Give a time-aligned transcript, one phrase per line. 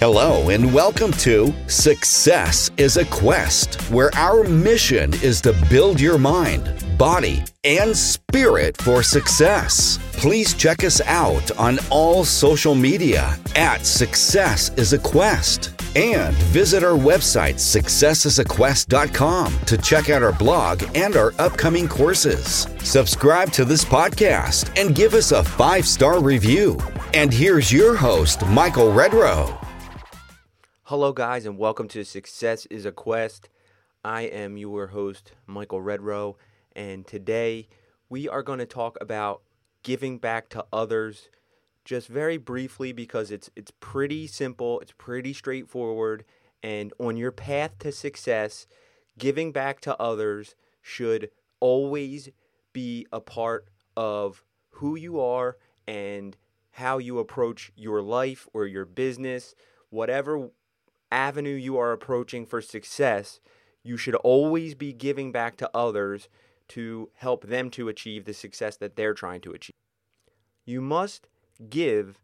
[0.00, 6.18] Hello, and welcome to Success is a Quest, where our mission is to build your
[6.18, 9.98] mind, body, and spirit for success.
[10.12, 15.70] Please check us out on all social media at Success is a Quest.
[15.96, 22.66] And visit our website, successisaquest.com, to check out our blog and our upcoming courses.
[22.80, 26.78] Subscribe to this podcast and give us a five star review.
[27.14, 29.63] And here's your host, Michael Redrow.
[30.88, 33.48] Hello, guys, and welcome to Success is a Quest.
[34.04, 36.34] I am your host, Michael Redrow,
[36.76, 37.68] and today
[38.10, 39.40] we are going to talk about
[39.82, 41.30] giving back to others
[41.86, 46.22] just very briefly because it's it's pretty simple, it's pretty straightforward,
[46.62, 48.66] and on your path to success,
[49.16, 52.28] giving back to others should always
[52.74, 55.56] be a part of who you are
[55.88, 56.36] and
[56.72, 59.54] how you approach your life or your business,
[59.88, 60.50] whatever
[61.14, 63.38] avenue you are approaching for success,
[63.84, 66.28] you should always be giving back to others
[66.68, 69.76] to help them to achieve the success that they're trying to achieve.
[70.64, 71.28] You must
[71.70, 72.18] give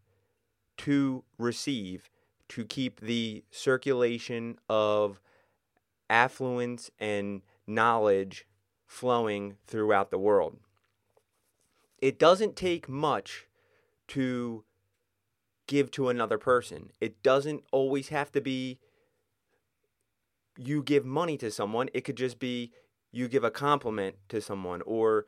[0.79, 2.09] to receive
[2.49, 5.21] to keep the circulation of
[6.09, 8.45] affluence and knowledge
[8.85, 10.57] flowing throughout the world.
[11.99, 13.47] It doesn't take much
[14.09, 14.65] to
[15.67, 16.91] give to another person.
[16.99, 18.79] It doesn't always have to be
[20.57, 21.89] you give money to someone.
[21.93, 22.71] It could just be
[23.11, 25.25] you give a compliment to someone or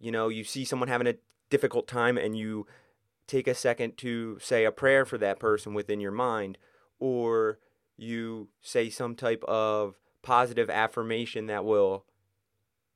[0.00, 1.16] you know, you see someone having a
[1.50, 2.66] difficult time and you
[3.26, 6.56] take a second to say a prayer for that person within your mind,
[6.98, 7.58] or
[7.96, 12.04] you say some type of positive affirmation that will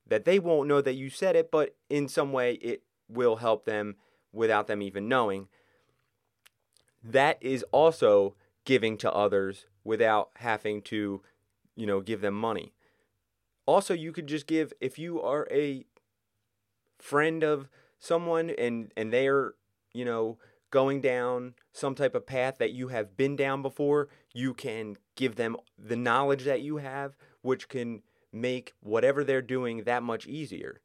[0.07, 3.65] that they won't know that you said it, but in some way it will help
[3.65, 3.97] them
[4.33, 5.49] without them even knowing.
[7.03, 11.23] That is also giving to others without having to,
[11.75, 12.73] you know, give them money.
[13.67, 15.85] Also, you could just give if you are a
[16.99, 17.69] friend of
[17.99, 19.55] someone and and they're
[19.93, 20.39] you know,
[20.71, 25.37] going down some type of path that you have been down before, you can give
[25.37, 30.81] them the knowledge that you have, which can make whatever they're doing that much easier.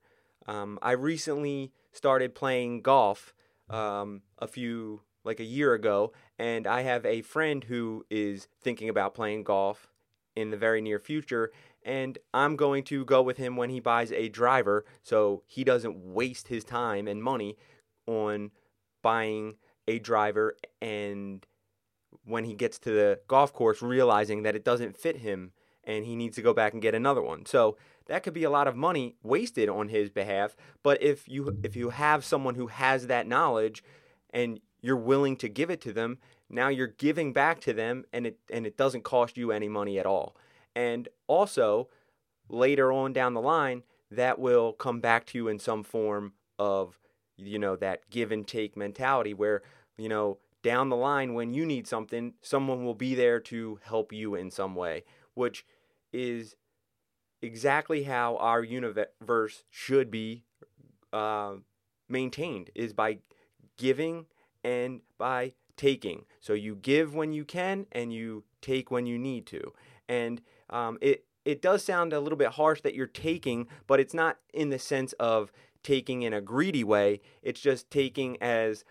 [0.45, 3.33] Um, I recently started playing golf
[3.69, 8.89] um, a few, like a year ago, and I have a friend who is thinking
[8.89, 9.87] about playing golf
[10.35, 11.51] in the very near future,
[11.83, 15.97] and I'm going to go with him when he buys a driver so he doesn't
[15.97, 17.57] waste his time and money
[18.07, 18.51] on
[19.03, 19.55] buying
[19.87, 21.45] a driver and
[22.25, 25.51] when he gets to the golf course realizing that it doesn't fit him
[25.83, 27.45] and he needs to go back and get another one.
[27.45, 27.77] So
[28.07, 31.75] that could be a lot of money wasted on his behalf, but if you if
[31.75, 33.83] you have someone who has that knowledge
[34.31, 38.27] and you're willing to give it to them, now you're giving back to them and
[38.27, 40.35] it and it doesn't cost you any money at all.
[40.75, 41.89] And also
[42.49, 46.99] later on down the line that will come back to you in some form of
[47.37, 49.61] you know, that give and take mentality where,
[49.97, 54.11] you know, down the line when you need something, someone will be there to help
[54.11, 55.03] you in some way,
[55.35, 55.65] which
[56.11, 56.55] is
[57.41, 60.43] exactly how our universe should be
[61.13, 61.53] uh,
[62.09, 63.19] maintained is by
[63.77, 64.25] giving
[64.67, 66.25] and by taking.
[66.41, 69.73] So you give when you can and you take when you need to.
[70.09, 74.13] And um, it it does sound a little bit harsh that you're taking, but it's
[74.13, 77.21] not in the sense of taking in a greedy way.
[77.41, 78.83] It's just taking as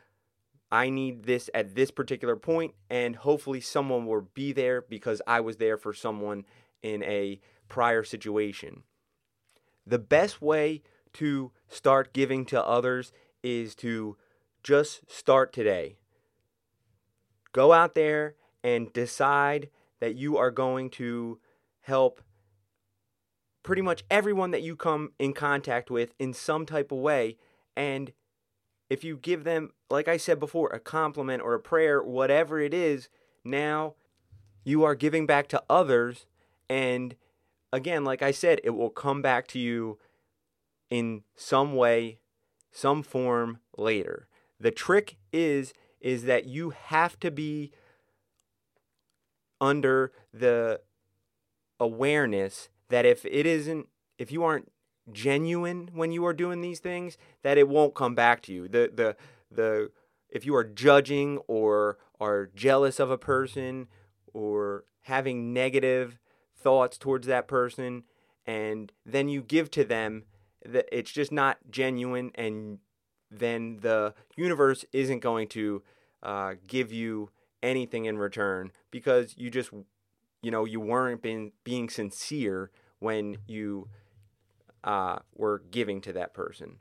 [0.72, 5.40] I need this at this particular point, and hopefully someone will be there because I
[5.40, 6.46] was there for someone
[6.82, 8.84] in a prior situation.
[9.86, 10.82] The best way
[11.14, 13.12] to start giving to others
[13.42, 14.16] is to
[14.66, 15.94] just start today.
[17.52, 18.34] Go out there
[18.64, 21.38] and decide that you are going to
[21.82, 22.20] help
[23.62, 27.36] pretty much everyone that you come in contact with in some type of way.
[27.76, 28.12] And
[28.90, 32.74] if you give them, like I said before, a compliment or a prayer, whatever it
[32.74, 33.08] is,
[33.44, 33.94] now
[34.64, 36.26] you are giving back to others.
[36.68, 37.14] And
[37.72, 40.00] again, like I said, it will come back to you
[40.90, 42.18] in some way,
[42.72, 44.26] some form later.
[44.58, 47.72] The trick is is that you have to be
[49.60, 50.80] under the
[51.80, 53.88] awareness that if it isn't
[54.18, 54.70] if you aren't
[55.12, 58.68] genuine when you are doing these things that it won't come back to you.
[58.68, 59.16] The the
[59.50, 59.90] the
[60.28, 63.88] if you are judging or are jealous of a person
[64.32, 66.18] or having negative
[66.54, 68.02] thoughts towards that person
[68.44, 70.24] and then you give to them
[70.64, 72.78] that it's just not genuine and
[73.38, 75.82] then the universe isn't going to
[76.22, 77.30] uh, give you
[77.62, 79.70] anything in return because you just
[80.42, 83.88] you know you weren't being being sincere when you
[84.84, 86.80] uh, were giving to that person.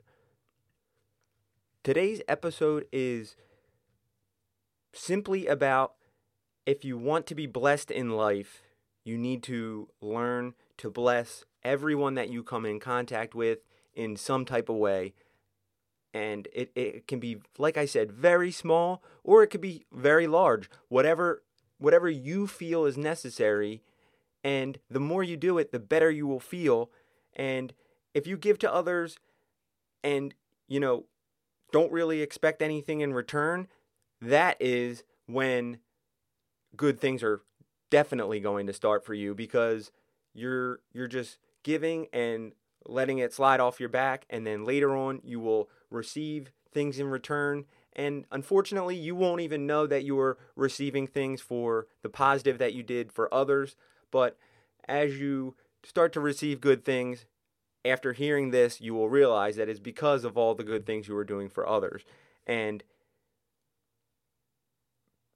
[1.82, 3.36] Today's episode is
[4.92, 5.94] simply about
[6.64, 8.62] if you want to be blessed in life,
[9.04, 13.60] you need to learn to bless everyone that you come in contact with
[13.94, 15.14] in some type of way.
[16.16, 20.26] And it, it can be, like I said, very small or it could be very
[20.26, 20.70] large.
[20.88, 21.42] Whatever
[21.78, 23.82] whatever you feel is necessary.
[24.42, 26.90] And the more you do it, the better you will feel.
[27.34, 27.74] And
[28.14, 29.18] if you give to others
[30.02, 30.34] and,
[30.68, 31.04] you know,
[31.70, 33.68] don't really expect anything in return,
[34.22, 35.80] that is when
[36.76, 37.42] good things are
[37.90, 39.92] definitely going to start for you because
[40.32, 42.52] you're you're just giving and
[42.86, 47.08] letting it slide off your back and then later on you will receive things in
[47.08, 52.58] return and unfortunately you won't even know that you are receiving things for the positive
[52.58, 53.76] that you did for others
[54.10, 54.36] but
[54.88, 57.24] as you start to receive good things
[57.84, 61.14] after hearing this you will realize that it's because of all the good things you
[61.14, 62.02] were doing for others
[62.46, 62.82] and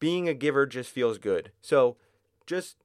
[0.00, 1.52] being a giver just feels good.
[1.60, 1.96] So
[2.46, 2.76] just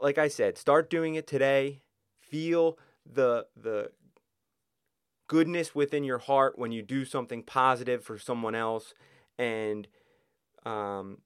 [0.00, 1.82] like I said, start doing it today.
[2.20, 3.90] Feel the the
[5.26, 8.94] goodness within your heart when you do something positive for someone else
[9.38, 9.88] and
[10.64, 11.18] um,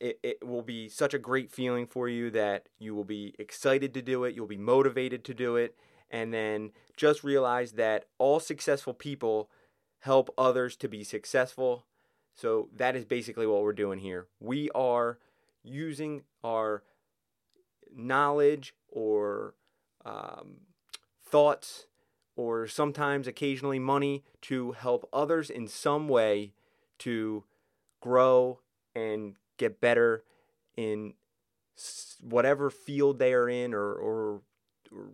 [0.00, 3.94] it, it will be such a great feeling for you that you will be excited
[3.94, 5.76] to do it you'll be motivated to do it
[6.10, 9.50] and then just realize that all successful people
[10.00, 11.86] help others to be successful
[12.34, 14.26] so that is basically what we're doing here.
[14.40, 15.18] We are
[15.62, 16.82] using our
[17.94, 19.54] knowledge or
[20.04, 20.56] um,
[21.24, 21.86] thoughts
[22.36, 26.52] or sometimes occasionally money to help others in some way
[26.98, 27.44] to
[28.00, 28.60] grow
[28.94, 30.24] and get better
[30.76, 31.14] in
[32.20, 34.42] whatever field they are in or, or,
[34.92, 35.10] or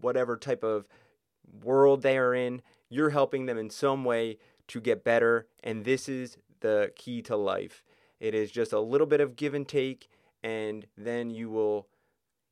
[0.00, 0.86] whatever type of
[1.62, 2.62] world they are in.
[2.88, 4.38] You're helping them in some way
[4.68, 5.46] to get better.
[5.62, 7.82] And this is the key to life.
[8.20, 10.08] It is just a little bit of give and take,
[10.42, 11.86] and then you will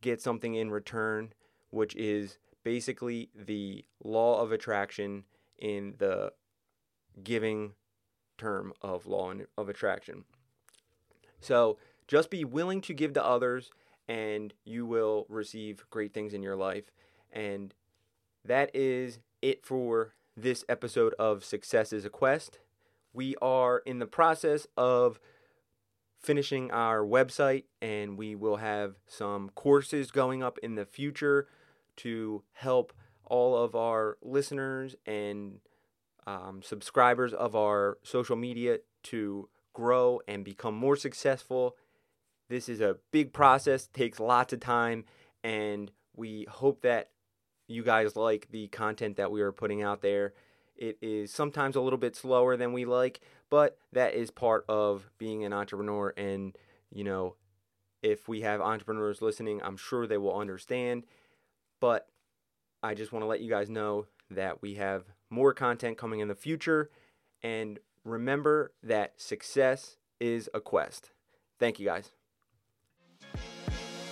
[0.01, 1.33] get something in return,
[1.71, 5.23] which is basically the law of attraction
[5.57, 6.33] in the
[7.23, 7.75] giving
[8.39, 10.25] term of law of attraction.
[11.41, 11.79] So
[12.09, 13.71] just be willing to give to others,
[14.09, 16.91] and you will receive great things in your life.
[17.31, 17.73] And
[18.45, 22.59] that is it for this episode of Success is a Quest.
[23.13, 25.21] We are in the process of
[26.21, 31.47] finishing our website, and we will have some courses going up in the future
[31.97, 32.93] to help
[33.25, 35.61] all of our listeners and
[36.27, 41.77] um, subscribers of our social media to grow and become more successful.
[42.49, 45.05] This is a big process, takes lots of time,
[45.43, 47.11] and we hope that
[47.69, 50.35] you guys like the content that we are putting out there.
[50.77, 53.21] It is sometimes a little bit slower than we like,
[53.51, 56.13] but that is part of being an entrepreneur.
[56.17, 56.57] And,
[56.91, 57.37] you know,
[58.03, 61.05] if we have entrepreneurs listening, I'm sure they will understand.
[61.81, 62.09] But
[62.83, 66.29] I just want to let you guys know that we have more content coming in
[66.29, 66.91] the future.
[67.43, 71.11] And remember that success is a quest.
[71.59, 72.13] Thank you guys.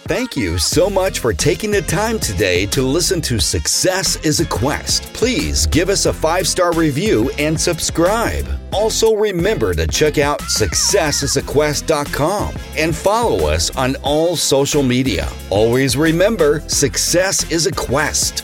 [0.06, 4.44] Thank you so much for taking the time today to listen to Success is a
[4.44, 5.04] Quest.
[5.14, 8.46] Please give us a five star review and subscribe.
[8.70, 15.26] Also, remember to check out successisaquest.com and follow us on all social media.
[15.49, 18.43] Always remember, success is a quest.